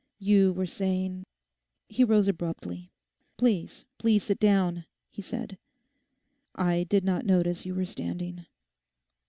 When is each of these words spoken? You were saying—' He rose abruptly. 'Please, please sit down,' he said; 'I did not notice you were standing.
You 0.17 0.51
were 0.53 0.65
saying—' 0.65 1.25
He 1.87 2.03
rose 2.03 2.27
abruptly. 2.27 2.91
'Please, 3.37 3.85
please 3.99 4.23
sit 4.23 4.39
down,' 4.39 4.85
he 5.11 5.21
said; 5.21 5.59
'I 6.55 6.85
did 6.89 7.03
not 7.03 7.23
notice 7.23 7.67
you 7.67 7.75
were 7.75 7.85
standing. 7.85 8.47